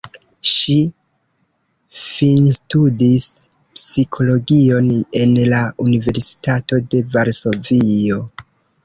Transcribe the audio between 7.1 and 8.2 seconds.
Varsovio.